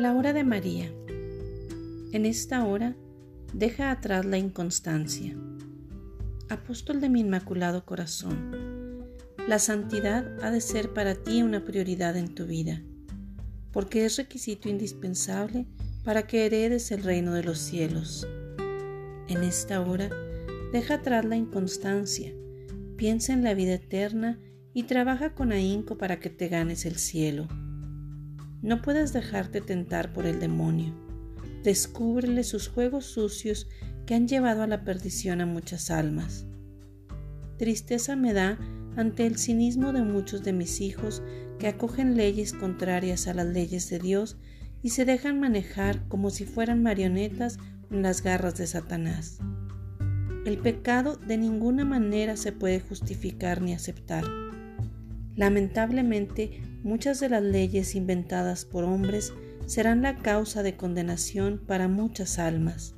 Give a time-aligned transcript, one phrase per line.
[0.00, 0.90] La hora de María.
[2.12, 2.96] En esta hora,
[3.52, 5.36] deja atrás la inconstancia.
[6.48, 9.04] Apóstol de mi Inmaculado Corazón,
[9.46, 12.80] la santidad ha de ser para ti una prioridad en tu vida,
[13.72, 15.66] porque es requisito indispensable
[16.02, 18.26] para que heredes el reino de los cielos.
[19.28, 20.08] En esta hora,
[20.72, 22.32] deja atrás la inconstancia,
[22.96, 24.40] piensa en la vida eterna
[24.72, 27.48] y trabaja con ahínco para que te ganes el cielo.
[28.62, 30.94] No puedes dejarte tentar por el demonio.
[31.62, 33.68] Descúbrele sus juegos sucios
[34.06, 36.46] que han llevado a la perdición a muchas almas.
[37.58, 38.58] Tristeza me da
[38.96, 41.22] ante el cinismo de muchos de mis hijos
[41.58, 44.36] que acogen leyes contrarias a las leyes de Dios
[44.82, 47.58] y se dejan manejar como si fueran marionetas
[47.90, 49.38] en las garras de Satanás.
[50.46, 54.24] El pecado de ninguna manera se puede justificar ni aceptar.
[55.36, 59.32] Lamentablemente, muchas de las leyes inventadas por hombres
[59.66, 62.94] serán la causa de condenación para muchas almas.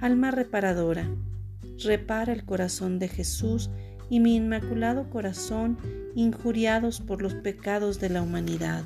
[0.00, 1.08] Alma reparadora,
[1.84, 3.70] repara el corazón de Jesús
[4.08, 5.78] y mi inmaculado corazón
[6.16, 8.84] injuriados por los pecados de la humanidad.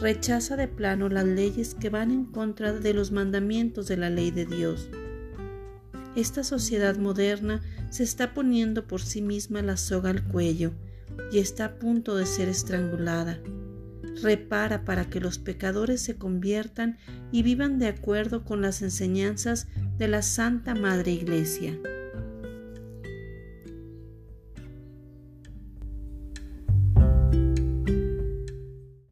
[0.00, 4.30] Rechaza de plano las leyes que van en contra de los mandamientos de la ley
[4.30, 4.88] de Dios.
[6.14, 10.72] Esta sociedad moderna se está poniendo por sí misma la soga al cuello
[11.30, 13.40] y está a punto de ser estrangulada.
[14.22, 16.98] Repara para que los pecadores se conviertan
[17.32, 19.68] y vivan de acuerdo con las enseñanzas
[19.98, 21.78] de la Santa Madre Iglesia.